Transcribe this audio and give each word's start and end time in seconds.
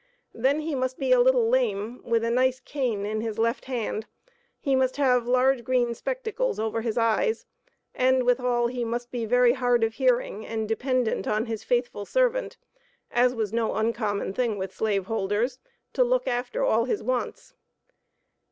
Then 0.33 0.61
he 0.61 0.73
must 0.73 0.97
be 0.97 1.11
a 1.11 1.19
little 1.19 1.47
lame, 1.47 2.01
with 2.03 2.23
a 2.23 2.31
nice 2.31 2.59
cane 2.59 3.05
in 3.05 3.19
the 3.19 3.39
left 3.39 3.65
hand; 3.65 4.07
he 4.59 4.75
must 4.75 4.97
have 4.97 5.27
large 5.27 5.63
green 5.63 5.93
spectacles 5.93 6.59
over 6.59 6.81
his 6.81 6.97
eyes, 6.97 7.45
and 7.93 8.23
withal 8.23 8.65
he 8.65 8.83
must 8.83 9.11
be 9.11 9.25
very 9.25 9.53
hard 9.53 9.83
of 9.83 9.93
hearing 9.93 10.43
and 10.43 10.67
dependent 10.67 11.27
on 11.27 11.45
his 11.45 11.63
faithful 11.63 12.07
servant 12.07 12.57
(as 13.11 13.35
was 13.35 13.53
no 13.53 13.75
uncommon 13.75 14.33
thing 14.33 14.57
with 14.57 14.73
slave 14.73 15.05
holders), 15.05 15.59
to 15.93 16.03
look 16.03 16.27
after 16.27 16.63
all 16.63 16.85
his 16.85 17.03
wants. 17.03 17.53